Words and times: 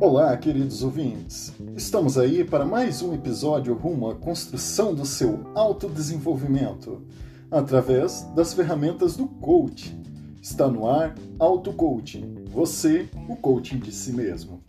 Olá, 0.00 0.34
queridos 0.34 0.82
ouvintes! 0.82 1.52
Estamos 1.76 2.16
aí 2.16 2.42
para 2.42 2.64
mais 2.64 3.02
um 3.02 3.12
episódio 3.12 3.74
rumo 3.74 4.08
à 4.08 4.14
construção 4.14 4.94
do 4.94 5.04
seu 5.04 5.46
autodesenvolvimento 5.54 7.02
através 7.50 8.22
das 8.34 8.54
ferramentas 8.54 9.14
do 9.14 9.26
coach. 9.26 9.94
Está 10.40 10.68
no 10.68 10.88
ar 10.88 11.14
Auto 11.38 11.74
Coaching, 11.74 12.46
você, 12.50 13.10
o 13.28 13.36
coaching 13.36 13.78
de 13.78 13.92
si 13.92 14.14
mesmo. 14.14 14.62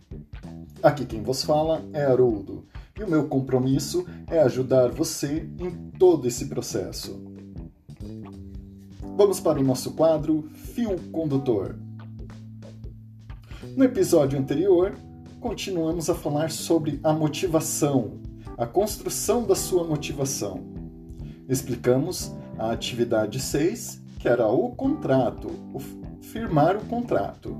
Aqui 0.82 1.06
quem 1.06 1.22
vos 1.22 1.42
fala 1.42 1.82
é 1.94 2.04
Haroldo 2.04 2.66
e 3.00 3.02
o 3.02 3.08
meu 3.08 3.26
compromisso 3.26 4.04
é 4.26 4.38
ajudar 4.40 4.90
você 4.90 5.48
em 5.58 5.70
todo 5.98 6.28
esse 6.28 6.44
processo. 6.44 7.18
Vamos 9.16 9.40
para 9.40 9.58
o 9.58 9.64
nosso 9.64 9.92
quadro 9.92 10.50
Fio 10.52 10.94
Condutor. 11.10 11.78
No 13.74 13.84
episódio 13.84 14.38
anterior, 14.38 14.94
continuamos 15.42 16.08
a 16.08 16.14
falar 16.14 16.52
sobre 16.52 17.00
a 17.02 17.12
motivação, 17.12 18.20
a 18.56 18.64
construção 18.64 19.42
da 19.44 19.56
sua 19.56 19.82
motivação. 19.82 20.60
Explicamos 21.48 22.32
a 22.56 22.70
atividade 22.70 23.40
6, 23.40 24.00
que 24.20 24.28
era 24.28 24.46
o 24.46 24.70
contrato, 24.70 25.50
o 25.74 25.80
firmar 26.22 26.76
o 26.76 26.84
contrato. 26.84 27.56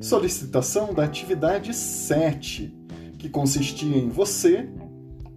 Solicitação 0.00 0.94
da 0.94 1.04
atividade 1.04 1.74
7, 1.74 2.74
que 3.18 3.28
consistia 3.28 3.98
em 3.98 4.08
você, 4.08 4.70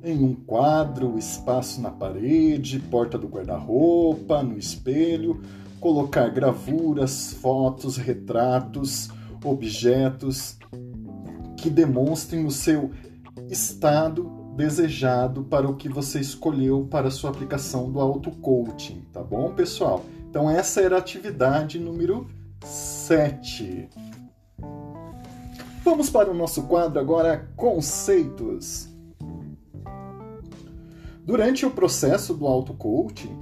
em 0.02 0.24
um 0.24 0.34
quadro, 0.34 1.18
espaço 1.18 1.82
na 1.82 1.92
parede, 1.92 2.80
porta 2.80 3.18
do 3.18 3.28
guarda-roupa, 3.28 4.42
no 4.42 4.58
espelho, 4.58 5.42
colocar 5.82 6.30
gravuras, 6.30 7.34
fotos, 7.34 7.98
retratos, 7.98 9.10
objetos 9.44 10.58
que 11.58 11.70
demonstrem 11.70 12.46
o 12.46 12.52
seu 12.52 12.92
estado 13.50 14.38
desejado 14.56 15.44
para 15.44 15.70
o 15.70 15.76
que 15.76 15.90
você 15.90 16.20
escolheu 16.20 16.88
para 16.90 17.10
a 17.10 17.12
sua 17.12 17.30
aplicação 17.30 17.92
do 17.92 18.00
auto-coaching, 18.00 19.02
tá 19.12 19.22
bom, 19.22 19.54
pessoal? 19.54 20.04
Então, 20.30 20.50
essa 20.50 20.82
era 20.82 20.96
a 20.96 21.00
atividade 21.00 21.80
número 21.80 22.28
7. 22.64 23.90
Vamos 25.84 26.10
para 26.10 26.30
o 26.30 26.34
nosso 26.34 26.64
quadro 26.64 27.00
agora, 27.00 27.50
conceitos. 27.56 28.90
Durante 31.24 31.66
o 31.66 31.72
processo 31.72 32.34
do 32.34 32.48
auto-coaching, 32.48 33.38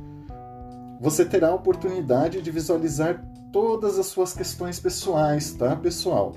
você 1.00 1.26
terá 1.26 1.50
a 1.50 1.56
oportunidade 1.56 2.42
de 2.42 2.52
visualizar 2.52 3.24
todas 3.52 3.98
as 3.98 4.08
suas 4.08 4.34
questões 4.34 4.80
pessoais, 4.80 5.54
tá, 5.54 5.76
pessoal? 5.76 6.34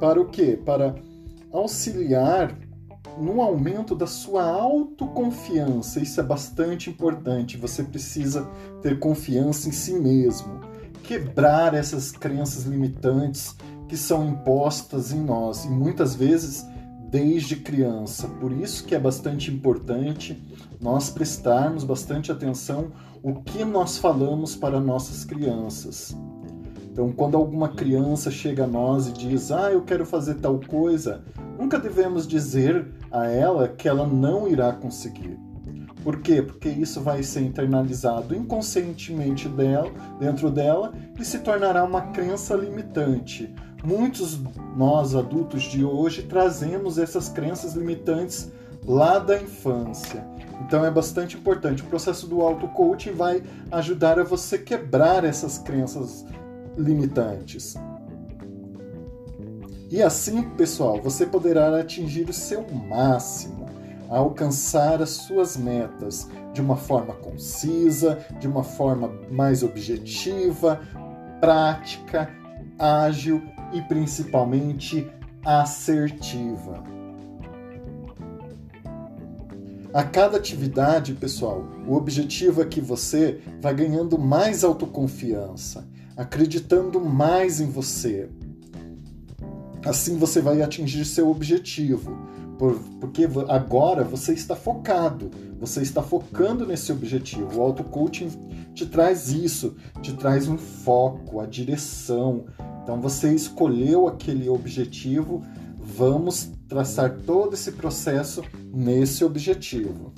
Para 0.00 0.20
o 0.20 0.26
quê? 0.26 0.58
Para 0.64 0.94
auxiliar 1.52 2.56
no 3.18 3.42
aumento 3.42 3.94
da 3.94 4.06
sua 4.06 4.42
autoconfiança. 4.44 6.00
Isso 6.00 6.18
é 6.20 6.22
bastante 6.22 6.88
importante. 6.88 7.56
Você 7.56 7.82
precisa 7.82 8.48
ter 8.82 8.98
confiança 8.98 9.68
em 9.68 9.72
si 9.72 9.92
mesmo, 9.92 10.60
quebrar 11.02 11.74
essas 11.74 12.10
crenças 12.10 12.64
limitantes 12.64 13.54
que 13.88 13.96
são 13.96 14.28
impostas 14.28 15.12
em 15.12 15.20
nós 15.20 15.64
e 15.64 15.68
muitas 15.68 16.14
vezes 16.14 16.64
desde 17.10 17.56
criança. 17.56 18.28
Por 18.28 18.52
isso 18.52 18.84
que 18.84 18.94
é 18.94 18.98
bastante 18.98 19.50
importante 19.50 20.40
nós 20.80 21.10
prestarmos 21.10 21.84
bastante 21.84 22.30
atenção 22.30 22.92
o 23.22 23.42
que 23.42 23.64
nós 23.64 23.98
falamos 23.98 24.54
para 24.56 24.80
nossas 24.80 25.24
crianças. 25.24 26.16
Então, 26.90 27.12
quando 27.12 27.36
alguma 27.36 27.68
criança 27.68 28.30
chega 28.30 28.64
a 28.64 28.66
nós 28.66 29.08
e 29.08 29.12
diz: 29.12 29.52
"Ah, 29.52 29.70
eu 29.70 29.82
quero 29.82 30.04
fazer 30.04 30.34
tal 30.34 30.60
coisa", 30.60 31.22
nunca 31.58 31.78
devemos 31.78 32.26
dizer 32.26 32.86
a 33.10 33.26
ela 33.26 33.68
que 33.68 33.88
ela 33.88 34.06
não 34.06 34.48
irá 34.48 34.72
conseguir. 34.72 35.38
Por 36.02 36.20
quê? 36.20 36.40
Porque 36.40 36.68
isso 36.68 37.00
vai 37.00 37.22
ser 37.22 37.42
internalizado 37.42 38.34
inconscientemente 38.34 39.48
dela, 39.48 39.90
dentro 40.18 40.50
dela 40.50 40.92
e 41.18 41.24
se 41.24 41.40
tornará 41.40 41.84
uma 41.84 42.00
crença 42.00 42.54
limitante. 42.54 43.54
Muitos 43.84 44.40
nós 44.76 45.14
adultos 45.14 45.62
de 45.64 45.84
hoje 45.84 46.22
trazemos 46.22 46.98
essas 46.98 47.28
crenças 47.28 47.74
limitantes 47.74 48.50
lá 48.86 49.18
da 49.18 49.40
infância. 49.40 50.26
Então 50.66 50.84
é 50.84 50.90
bastante 50.90 51.36
importante. 51.36 51.82
O 51.82 51.86
processo 51.86 52.26
do 52.26 52.40
auto-coaching 52.40 53.12
vai 53.12 53.42
ajudar 53.70 54.18
a 54.18 54.24
você 54.24 54.58
quebrar 54.58 55.24
essas 55.24 55.58
crenças 55.58 56.24
limitantes. 56.80 57.76
E 59.90 60.02
assim, 60.02 60.42
pessoal, 60.50 61.00
você 61.02 61.26
poderá 61.26 61.78
atingir 61.78 62.28
o 62.28 62.32
seu 62.32 62.64
máximo, 62.70 63.66
alcançar 64.08 65.02
as 65.02 65.10
suas 65.10 65.56
metas 65.56 66.28
de 66.52 66.60
uma 66.60 66.76
forma 66.76 67.14
concisa, 67.14 68.18
de 68.38 68.46
uma 68.46 68.62
forma 68.62 69.12
mais 69.30 69.62
objetiva, 69.62 70.80
prática, 71.40 72.30
ágil 72.78 73.42
e 73.72 73.82
principalmente 73.82 75.10
assertiva. 75.44 76.82
A 79.92 80.04
cada 80.04 80.36
atividade, 80.36 81.14
pessoal, 81.14 81.64
o 81.84 81.94
objetivo 81.94 82.62
é 82.62 82.64
que 82.64 82.80
você 82.80 83.40
vá 83.60 83.72
ganhando 83.72 84.16
mais 84.16 84.62
autoconfiança, 84.62 85.84
acreditando 86.20 87.00
mais 87.00 87.62
em 87.62 87.66
você. 87.66 88.28
Assim 89.82 90.18
você 90.18 90.42
vai 90.42 90.60
atingir 90.60 91.06
seu 91.06 91.30
objetivo, 91.30 92.14
porque 93.00 93.26
agora 93.48 94.04
você 94.04 94.34
está 94.34 94.54
focado, 94.54 95.30
você 95.58 95.80
está 95.80 96.02
focando 96.02 96.66
nesse 96.66 96.92
objetivo. 96.92 97.56
O 97.56 97.62
auto-coaching 97.62 98.28
te 98.74 98.84
traz 98.84 99.30
isso, 99.30 99.74
te 100.02 100.12
traz 100.12 100.46
um 100.46 100.58
foco, 100.58 101.40
a 101.40 101.46
direção. 101.46 102.44
Então 102.82 103.00
você 103.00 103.34
escolheu 103.34 104.06
aquele 104.06 104.46
objetivo, 104.46 105.42
vamos 105.78 106.50
traçar 106.68 107.16
todo 107.20 107.54
esse 107.54 107.72
processo 107.72 108.42
nesse 108.74 109.24
objetivo. 109.24 110.12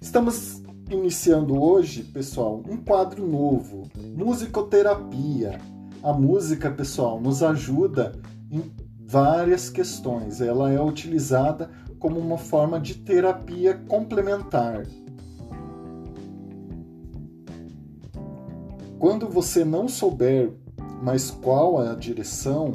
Estamos 0.00 0.63
iniciando 0.94 1.60
hoje, 1.60 2.02
pessoal, 2.02 2.62
um 2.68 2.76
quadro 2.76 3.26
novo, 3.26 3.82
musicoterapia. 4.16 5.60
A 6.02 6.12
música, 6.12 6.70
pessoal, 6.70 7.20
nos 7.20 7.42
ajuda 7.42 8.12
em 8.50 8.72
várias 9.06 9.68
questões. 9.68 10.40
Ela 10.40 10.72
é 10.72 10.80
utilizada 10.80 11.70
como 11.98 12.18
uma 12.18 12.38
forma 12.38 12.80
de 12.80 12.94
terapia 12.94 13.74
complementar. 13.88 14.86
Quando 18.98 19.28
você 19.28 19.64
não 19.64 19.88
souber 19.88 20.52
mais 21.02 21.30
qual 21.30 21.78
a 21.78 21.94
direção, 21.94 22.72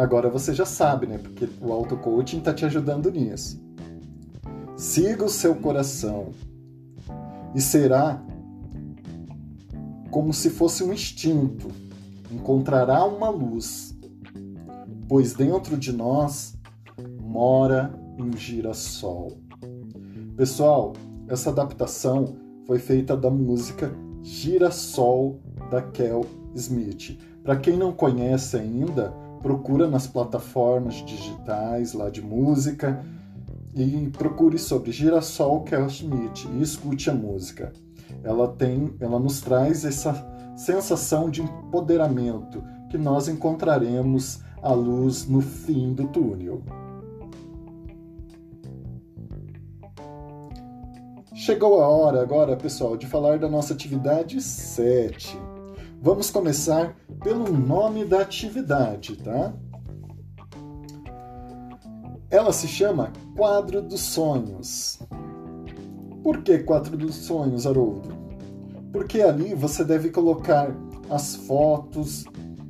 Agora 0.00 0.30
você 0.30 0.54
já 0.54 0.64
sabe, 0.64 1.06
né? 1.06 1.18
Porque 1.18 1.46
o 1.60 1.70
auto-coaching 1.74 2.38
está 2.38 2.54
te 2.54 2.64
ajudando 2.64 3.10
nisso. 3.10 3.62
Siga 4.74 5.26
o 5.26 5.28
seu 5.28 5.54
coração 5.56 6.30
e 7.54 7.60
será 7.60 8.22
como 10.10 10.32
se 10.32 10.50
fosse 10.50 10.82
um 10.82 10.92
instinto. 10.92 11.68
Encontrará 12.30 13.04
uma 13.04 13.28
luz, 13.28 13.96
pois 15.08 15.34
dentro 15.34 15.76
de 15.76 15.92
nós 15.92 16.56
mora 17.20 17.92
um 18.18 18.36
girassol. 18.36 19.38
Pessoal, 20.36 20.92
essa 21.28 21.50
adaptação 21.50 22.36
foi 22.66 22.78
feita 22.78 23.16
da 23.16 23.30
música 23.30 23.92
Girassol 24.22 25.40
da 25.70 25.82
Kel 25.82 26.24
Smith. 26.54 27.18
Para 27.42 27.56
quem 27.56 27.76
não 27.76 27.92
conhece 27.92 28.56
ainda, 28.56 29.14
procura 29.42 29.88
nas 29.88 30.06
plataformas 30.06 30.96
digitais 30.96 31.94
lá 31.94 32.10
de 32.10 32.20
música 32.20 33.04
e 33.74 34.08
procure 34.10 34.58
sobre 34.58 34.92
Girassol 34.92 35.64
Schmidt 35.88 36.48
e 36.48 36.62
escute 36.62 37.10
a 37.10 37.14
música. 37.14 37.72
Ela 38.22 38.48
tem, 38.48 38.94
ela 39.00 39.18
nos 39.18 39.40
traz 39.40 39.84
essa 39.84 40.26
sensação 40.56 41.30
de 41.30 41.42
empoderamento 41.42 42.62
que 42.90 42.98
nós 42.98 43.28
encontraremos 43.28 44.40
a 44.62 44.72
luz 44.72 45.26
no 45.26 45.40
fim 45.40 45.92
do 45.92 46.08
túnel. 46.08 46.62
Chegou 51.34 51.80
a 51.80 51.88
hora 51.88 52.20
agora, 52.20 52.56
pessoal, 52.56 52.96
de 52.96 53.06
falar 53.06 53.38
da 53.38 53.48
nossa 53.48 53.72
atividade 53.72 54.40
7 54.40 55.38
Vamos 56.02 56.30
começar 56.30 56.96
pelo 57.22 57.52
nome 57.52 58.06
da 58.06 58.22
atividade, 58.22 59.16
tá? 59.16 59.52
Ela 62.30 62.52
se 62.52 62.68
chama 62.68 63.12
Quadro 63.36 63.82
dos 63.82 64.02
Sonhos. 64.02 65.00
Por 66.22 66.42
que 66.42 66.58
Quadro 66.60 66.96
dos 66.96 67.16
Sonhos, 67.16 67.66
Haroldo? 67.66 68.14
Porque 68.92 69.20
ali 69.20 69.52
você 69.52 69.82
deve 69.82 70.10
colocar 70.10 70.72
as 71.10 71.34
fotos, 71.34 72.24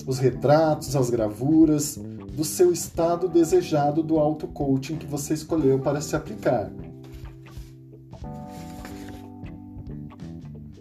os 0.06 0.18
retratos, 0.18 0.96
as 0.96 1.10
gravuras 1.10 1.96
do 2.32 2.42
seu 2.42 2.72
estado 2.72 3.28
desejado 3.28 4.02
do 4.02 4.18
auto-coaching 4.18 4.96
que 4.96 5.06
você 5.06 5.34
escolheu 5.34 5.78
para 5.78 6.00
se 6.00 6.16
aplicar. 6.16 6.70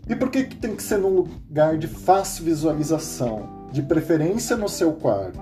E 0.07 0.15
por 0.15 0.31
que, 0.31 0.45
que 0.45 0.55
tem 0.55 0.73
que 0.73 0.81
ser 0.81 0.99
num 0.99 1.15
lugar 1.15 1.77
de 1.77 1.87
fácil 1.87 2.45
visualização, 2.45 3.67
de 3.73 3.81
preferência 3.81 4.55
no 4.55 4.69
seu 4.69 4.93
quarto? 4.93 5.39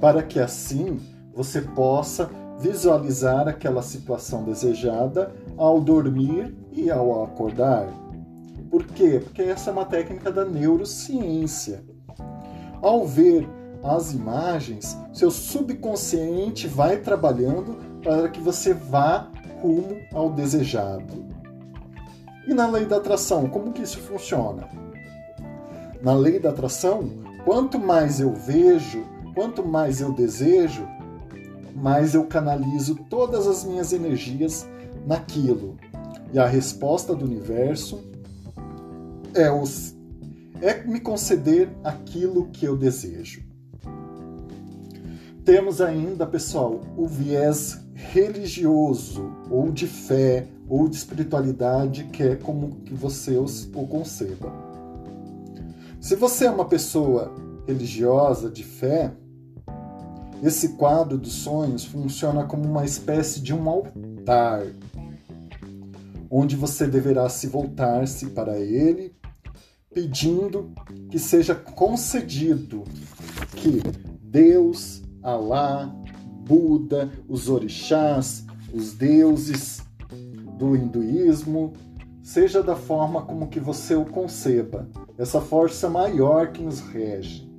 Para 0.00 0.22
que 0.22 0.38
assim 0.38 1.00
você 1.36 1.60
possa 1.60 2.30
visualizar 2.58 3.46
aquela 3.46 3.82
situação 3.82 4.42
desejada 4.42 5.34
ao 5.58 5.78
dormir 5.82 6.56
e 6.72 6.90
ao 6.90 7.24
acordar. 7.24 7.86
Por 8.70 8.86
quê? 8.86 9.20
Porque 9.22 9.42
essa 9.42 9.68
é 9.68 9.72
uma 9.74 9.84
técnica 9.84 10.32
da 10.32 10.46
neurociência. 10.46 11.84
Ao 12.80 13.06
ver 13.06 13.46
as 13.84 14.14
imagens, 14.14 14.96
seu 15.12 15.30
subconsciente 15.30 16.66
vai 16.66 16.96
trabalhando 16.96 17.76
para 18.02 18.30
que 18.30 18.40
você 18.40 18.72
vá 18.72 19.28
rumo 19.60 19.98
ao 20.14 20.30
desejado. 20.30 21.26
E 22.48 22.54
na 22.54 22.66
lei 22.66 22.86
da 22.86 22.96
atração, 22.96 23.46
como 23.48 23.72
que 23.72 23.82
isso 23.82 23.98
funciona? 23.98 24.68
Na 26.02 26.14
lei 26.14 26.38
da 26.38 26.48
atração, 26.48 27.10
quanto 27.44 27.78
mais 27.78 28.20
eu 28.20 28.32
vejo, 28.32 29.04
quanto 29.34 29.66
mais 29.66 30.00
eu 30.00 30.12
desejo, 30.12 30.86
mais 31.76 32.14
eu 32.14 32.24
canalizo 32.24 32.96
todas 33.08 33.46
as 33.46 33.64
minhas 33.64 33.92
energias 33.92 34.66
naquilo. 35.06 35.76
E 36.32 36.38
a 36.38 36.46
resposta 36.46 37.14
do 37.14 37.24
universo 37.24 38.02
é, 39.34 39.50
os, 39.50 39.94
é 40.60 40.82
me 40.82 40.98
conceder 40.98 41.68
aquilo 41.84 42.46
que 42.46 42.64
eu 42.64 42.76
desejo. 42.76 43.44
Temos 45.44 45.80
ainda, 45.80 46.26
pessoal, 46.26 46.80
o 46.96 47.06
viés 47.06 47.78
religioso, 47.94 49.30
ou 49.48 49.70
de 49.70 49.86
fé, 49.86 50.48
ou 50.68 50.88
de 50.88 50.96
espiritualidade, 50.96 52.04
que 52.04 52.22
é 52.22 52.36
como 52.36 52.80
que 52.80 52.94
você 52.94 53.36
o 53.36 53.86
conceba. 53.86 54.52
Se 56.00 56.16
você 56.16 56.46
é 56.46 56.50
uma 56.50 56.64
pessoa 56.64 57.32
religiosa, 57.66 58.50
de 58.50 58.64
fé, 58.64 59.12
esse 60.42 60.70
quadro 60.70 61.16
dos 61.16 61.32
sonhos 61.32 61.84
funciona 61.84 62.44
como 62.44 62.64
uma 62.64 62.84
espécie 62.84 63.40
de 63.40 63.54
um 63.54 63.68
altar, 63.68 64.66
onde 66.30 66.56
você 66.56 66.86
deverá 66.86 67.28
se 67.28 67.46
voltar-se 67.46 68.26
para 68.26 68.58
ele, 68.58 69.14
pedindo 69.92 70.72
que 71.10 71.18
seja 71.18 71.54
concedido 71.54 72.84
que 73.56 73.80
Deus, 74.22 75.02
Alá, 75.22 75.92
Buda, 76.46 77.10
os 77.28 77.48
orixás, 77.48 78.44
os 78.72 78.92
deuses 78.92 79.80
do 80.58 80.76
hinduísmo, 80.76 81.72
seja 82.22 82.62
da 82.62 82.76
forma 82.76 83.22
como 83.22 83.48
que 83.48 83.58
você 83.58 83.94
o 83.94 84.04
conceba, 84.04 84.88
essa 85.16 85.40
força 85.40 85.88
maior 85.88 86.52
que 86.52 86.62
nos 86.62 86.80
rege, 86.80 87.50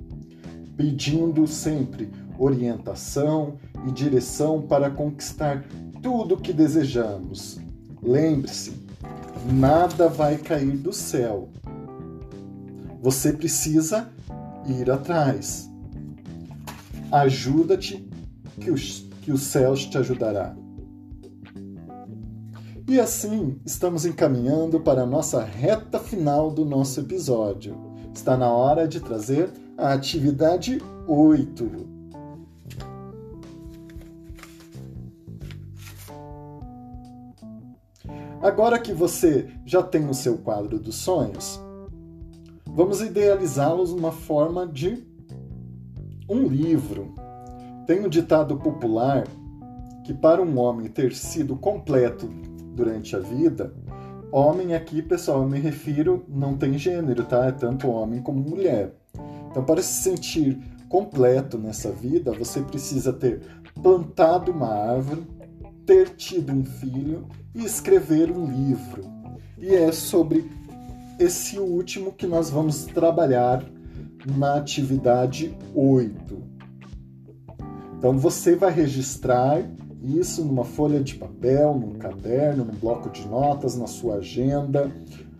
pedindo 0.76 1.46
sempre 1.46 2.08
orientação 2.38 3.58
e 3.86 3.90
direção 3.90 4.62
para 4.62 4.90
conquistar 4.90 5.64
tudo 6.02 6.34
o 6.34 6.40
que 6.40 6.52
desejamos. 6.52 7.58
Lembre-se, 8.02 8.72
nada 9.52 10.08
vai 10.08 10.36
cair 10.38 10.76
do 10.76 10.92
céu. 10.92 11.48
Você 13.02 13.32
precisa 13.32 14.08
ir 14.66 14.90
atrás. 14.90 15.68
Ajuda-te, 17.10 18.08
que 18.60 18.70
que 19.22 19.32
os 19.32 19.42
céus 19.42 19.84
te 19.84 19.98
ajudará. 19.98 20.56
E 22.88 22.98
assim 22.98 23.60
estamos 23.66 24.06
encaminhando 24.06 24.80
para 24.80 25.02
a 25.02 25.06
nossa 25.06 25.44
reta 25.44 25.98
final 25.98 26.50
do 26.50 26.64
nosso 26.64 27.00
episódio. 27.00 27.76
Está 28.14 28.36
na 28.36 28.50
hora 28.50 28.88
de 28.88 29.00
trazer 29.00 29.50
a 29.76 29.92
atividade 29.92 30.82
8. 31.06 31.97
Agora 38.48 38.78
que 38.78 38.94
você 38.94 39.46
já 39.66 39.82
tem 39.82 40.08
o 40.08 40.14
seu 40.14 40.38
quadro 40.38 40.78
dos 40.78 40.94
sonhos, 40.94 41.60
vamos 42.66 43.02
idealizá-los 43.02 43.92
numa 43.92 44.10
forma 44.10 44.66
de 44.66 45.06
um 46.26 46.46
livro. 46.48 47.14
Tem 47.86 48.02
um 48.02 48.08
ditado 48.08 48.56
popular 48.56 49.28
que 50.02 50.14
para 50.14 50.40
um 50.40 50.58
homem 50.58 50.88
ter 50.88 51.14
sido 51.14 51.56
completo 51.56 52.26
durante 52.74 53.14
a 53.14 53.18
vida, 53.18 53.74
homem 54.32 54.74
aqui, 54.74 55.02
pessoal, 55.02 55.42
eu 55.42 55.48
me 55.48 55.60
refiro, 55.60 56.24
não 56.26 56.56
tem 56.56 56.78
gênero, 56.78 57.24
tá? 57.24 57.48
É 57.48 57.52
tanto 57.52 57.90
homem 57.90 58.22
como 58.22 58.40
mulher. 58.40 58.94
Então, 59.50 59.62
para 59.62 59.82
se 59.82 60.02
sentir 60.04 60.58
completo 60.88 61.58
nessa 61.58 61.92
vida, 61.92 62.32
você 62.32 62.62
precisa 62.62 63.12
ter 63.12 63.42
plantado 63.74 64.50
uma 64.50 64.68
árvore, 64.68 65.22
ter 65.88 66.10
tido 66.10 66.52
um 66.52 66.66
filho 66.66 67.26
e 67.54 67.64
escrever 67.64 68.30
um 68.30 68.44
livro. 68.44 69.04
E 69.56 69.74
é 69.74 69.90
sobre 69.90 70.44
esse 71.18 71.58
último 71.58 72.12
que 72.12 72.26
nós 72.26 72.50
vamos 72.50 72.84
trabalhar 72.84 73.64
na 74.36 74.56
atividade 74.56 75.56
8. 75.74 76.42
Então 77.96 78.18
você 78.18 78.54
vai 78.54 78.70
registrar 78.70 79.62
isso 80.02 80.44
numa 80.44 80.62
folha 80.62 81.00
de 81.00 81.14
papel, 81.14 81.74
num 81.74 81.94
caderno, 81.94 82.66
num 82.66 82.74
bloco 82.74 83.08
de 83.08 83.26
notas, 83.26 83.74
na 83.74 83.86
sua 83.86 84.16
agenda, 84.16 84.92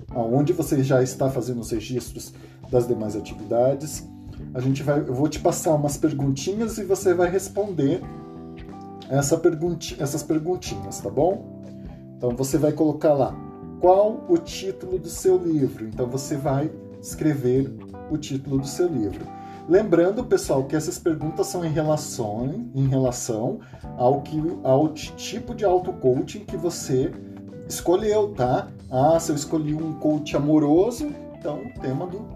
aonde 0.08 0.54
você 0.54 0.82
já 0.82 1.02
está 1.02 1.28
fazendo 1.28 1.60
os 1.60 1.70
registros 1.70 2.32
das 2.70 2.88
demais 2.88 3.14
atividades. 3.14 4.08
A 4.54 4.60
gente 4.60 4.82
vai, 4.82 5.00
eu 5.00 5.14
vou 5.14 5.28
te 5.28 5.40
passar 5.40 5.74
umas 5.74 5.98
perguntinhas 5.98 6.78
e 6.78 6.84
você 6.84 7.12
vai 7.12 7.30
responder 7.30 8.00
essa 9.10 9.36
pergunti, 9.38 9.96
essas 10.00 10.22
perguntinhas, 10.22 11.00
tá 11.00 11.10
bom? 11.10 11.62
Então 12.16 12.30
você 12.30 12.58
vai 12.58 12.72
colocar 12.72 13.14
lá 13.14 13.34
qual 13.80 14.24
o 14.28 14.36
título 14.36 14.98
do 14.98 15.08
seu 15.08 15.36
livro. 15.38 15.86
Então 15.86 16.06
você 16.06 16.36
vai 16.36 16.70
escrever 17.00 17.72
o 18.10 18.16
título 18.16 18.58
do 18.58 18.66
seu 18.66 18.88
livro. 18.88 19.24
Lembrando, 19.68 20.24
pessoal, 20.24 20.64
que 20.64 20.74
essas 20.74 20.98
perguntas 20.98 21.46
são 21.46 21.64
em 21.64 21.70
relação, 21.70 22.70
em 22.74 22.88
relação 22.88 23.60
ao, 23.98 24.22
que, 24.22 24.42
ao 24.64 24.88
tipo 24.88 25.54
de 25.54 25.64
auto-coaching 25.64 26.40
que 26.40 26.56
você 26.56 27.12
escolheu, 27.68 28.32
tá? 28.34 28.68
Ah, 28.90 29.20
se 29.20 29.30
eu 29.30 29.36
escolhi 29.36 29.74
um 29.74 29.92
coach 29.94 30.34
amoroso, 30.34 31.12
então 31.38 31.58
o 31.58 31.80
tema 31.80 32.06
do 32.06 32.26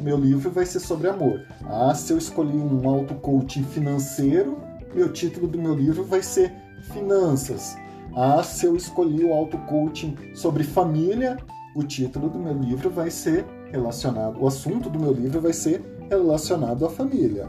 meu 0.00 0.16
livro 0.16 0.50
vai 0.50 0.66
ser 0.66 0.80
sobre 0.80 1.08
amor. 1.08 1.46
Ah, 1.64 1.94
se 1.94 2.12
eu 2.12 2.18
escolhi 2.18 2.56
um 2.56 2.88
auto-coaching 2.88 3.62
financeiro, 3.62 4.58
meu 4.94 5.12
título 5.12 5.46
do 5.46 5.58
meu 5.58 5.74
livro 5.74 6.04
vai 6.04 6.22
ser 6.22 6.52
finanças. 6.92 7.76
Ah, 8.14 8.42
se 8.42 8.66
eu 8.66 8.74
escolhi 8.76 9.24
o 9.24 9.32
auto-coaching 9.32 10.16
sobre 10.34 10.64
família, 10.64 11.36
o 11.74 11.82
título 11.82 12.28
do 12.28 12.38
meu 12.38 12.54
livro 12.54 12.90
vai 12.90 13.10
ser 13.10 13.44
relacionado, 13.70 14.40
o 14.40 14.46
assunto 14.46 14.90
do 14.90 14.98
meu 14.98 15.12
livro 15.12 15.40
vai 15.40 15.52
ser 15.52 15.82
relacionado 16.08 16.84
à 16.84 16.90
família. 16.90 17.46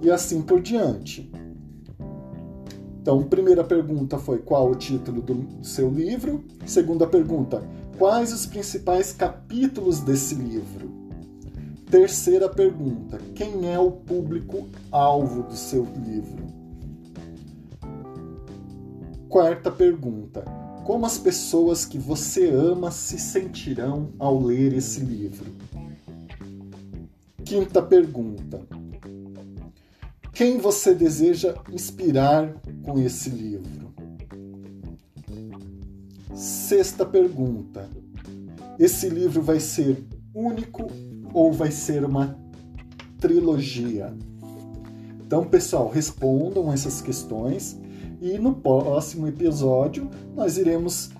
E 0.00 0.10
assim 0.10 0.42
por 0.42 0.60
diante. 0.60 1.30
Então, 3.00 3.22
primeira 3.24 3.62
pergunta 3.62 4.18
foi 4.18 4.38
qual 4.38 4.70
o 4.70 4.74
título 4.74 5.22
do 5.22 5.64
seu 5.64 5.88
livro? 5.90 6.44
Segunda 6.66 7.06
pergunta, 7.06 7.62
quais 7.98 8.32
os 8.32 8.46
principais 8.46 9.12
capítulos 9.12 10.00
desse 10.00 10.34
livro? 10.34 10.90
Terceira 11.90 12.48
pergunta, 12.48 13.18
quem 13.34 13.72
é 13.72 13.78
o 13.78 13.90
público-alvo 13.90 15.42
do 15.42 15.54
seu 15.54 15.86
livro? 16.04 16.62
Quarta 19.32 19.70
pergunta: 19.70 20.44
Como 20.84 21.06
as 21.06 21.16
pessoas 21.16 21.86
que 21.86 21.96
você 21.96 22.50
ama 22.50 22.90
se 22.90 23.18
sentirão 23.18 24.10
ao 24.18 24.38
ler 24.38 24.74
esse 24.74 25.00
livro? 25.00 25.50
Quinta 27.42 27.80
pergunta: 27.80 28.60
Quem 30.34 30.58
você 30.58 30.94
deseja 30.94 31.54
inspirar 31.72 32.52
com 32.82 32.98
esse 32.98 33.30
livro? 33.30 33.94
Sexta 36.34 37.06
pergunta: 37.06 37.88
Esse 38.78 39.08
livro 39.08 39.40
vai 39.40 39.60
ser 39.60 40.04
único 40.34 40.88
ou 41.32 41.54
vai 41.54 41.70
ser 41.70 42.04
uma 42.04 42.38
trilogia? 43.18 44.14
Então, 45.24 45.46
pessoal, 45.46 45.88
respondam 45.88 46.70
essas 46.70 47.00
questões 47.00 47.80
e 48.22 48.38
no 48.38 48.54
próximo 48.54 49.26
episódio 49.26 50.08
nós 50.34 50.56
iremos 50.56 51.10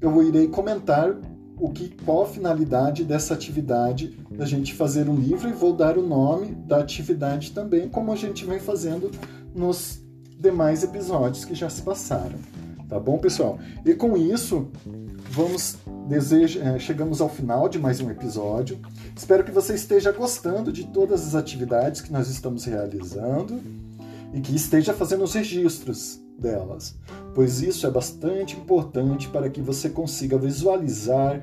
eu 0.00 0.22
irei 0.22 0.46
comentar 0.46 1.12
o 1.58 1.70
que 1.70 1.88
qual 2.04 2.22
a 2.22 2.26
finalidade 2.26 3.04
dessa 3.04 3.34
atividade 3.34 4.16
da 4.30 4.44
gente 4.44 4.74
fazer 4.74 5.08
um 5.08 5.16
livro 5.16 5.48
e 5.48 5.52
vou 5.52 5.72
dar 5.72 5.98
o 5.98 6.06
nome 6.06 6.54
da 6.54 6.78
atividade 6.78 7.50
também, 7.50 7.88
como 7.88 8.12
a 8.12 8.16
gente 8.16 8.44
vem 8.44 8.60
fazendo 8.60 9.10
nos 9.54 10.00
demais 10.38 10.84
episódios 10.84 11.44
que 11.44 11.54
já 11.54 11.70
se 11.70 11.82
passaram. 11.82 12.38
Tá 12.88 12.98
bom, 13.00 13.18
pessoal? 13.18 13.58
E 13.84 13.94
com 13.94 14.16
isso, 14.16 14.68
vamos 15.30 15.78
desejo, 16.08 16.60
é, 16.60 16.78
chegamos 16.78 17.20
ao 17.20 17.28
final 17.28 17.68
de 17.68 17.78
mais 17.78 18.00
um 18.00 18.10
episódio. 18.10 18.78
Espero 19.16 19.42
que 19.42 19.50
você 19.50 19.74
esteja 19.74 20.12
gostando 20.12 20.70
de 20.70 20.86
todas 20.88 21.26
as 21.26 21.34
atividades 21.34 22.00
que 22.00 22.12
nós 22.12 22.28
estamos 22.28 22.64
realizando 22.64 23.60
e 24.34 24.40
que 24.40 24.54
esteja 24.54 24.92
fazendo 24.92 25.22
os 25.22 25.32
registros 25.32 26.20
delas, 26.36 26.98
pois 27.34 27.62
isso 27.62 27.86
é 27.86 27.90
bastante 27.90 28.56
importante 28.56 29.28
para 29.28 29.48
que 29.48 29.62
você 29.62 29.88
consiga 29.88 30.36
visualizar 30.36 31.40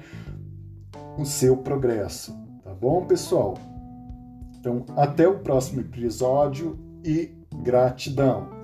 o 1.17 1.25
seu 1.25 1.55
progresso. 1.55 2.37
Tá 2.61 2.73
bom, 2.73 3.05
pessoal? 3.05 3.57
Então, 4.59 4.85
até 4.97 5.25
o 5.25 5.39
próximo 5.39 5.79
episódio 5.79 6.77
e 7.03 7.31
gratidão! 7.63 8.60